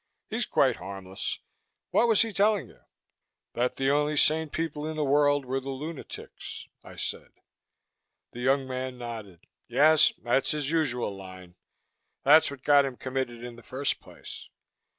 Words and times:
He's 0.31 0.47
quite 0.47 0.77
harmless. 0.77 1.37
What 1.91 2.07
was 2.07 2.23
he 2.23 2.33
telling 2.33 2.67
you?" 2.69 2.79
"That 3.53 3.75
the 3.75 3.91
only 3.91 4.17
sane 4.17 4.49
people 4.49 4.87
in 4.87 4.95
the 4.97 5.05
world 5.05 5.45
were 5.45 5.59
the 5.59 5.69
lunatics," 5.69 6.67
I 6.83 6.95
said. 6.95 7.29
The 8.31 8.39
young 8.39 8.67
man 8.67 8.97
nodded. 8.97 9.45
"Yes, 9.67 10.11
that's 10.23 10.49
his 10.49 10.71
usual 10.71 11.15
line. 11.15 11.53
That's 12.23 12.49
what 12.49 12.63
got 12.63 12.83
him 12.85 12.97
committed 12.97 13.43
in 13.43 13.57
the 13.57 13.61
first 13.61 13.99
place. 14.01 14.49